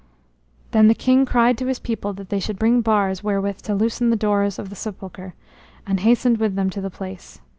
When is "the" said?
0.87-0.95, 4.09-4.15, 4.71-4.75, 6.81-6.89